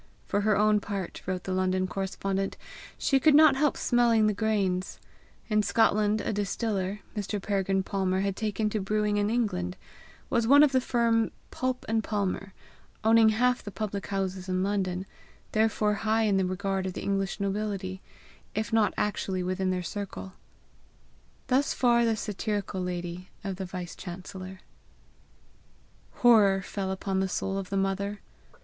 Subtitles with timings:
[0.25, 2.57] For her own part, wrote the London correspondent,
[2.97, 4.99] she could not help smelling the grains:
[5.47, 7.39] in Scotland a distiller, Mr.
[7.39, 9.77] Peregrine Palmer had taken to brewing in England
[10.27, 12.51] was one of the firm Pulp and Palmer,
[13.03, 15.05] owning half the public houses in London,
[15.51, 18.01] therefore high in the regard of the English nobility,
[18.55, 20.33] if not actually within their circle.
[21.45, 24.61] Thus far the satirical lady of the vice chancellor.
[26.25, 28.21] Horror fell upon the soul of the mother.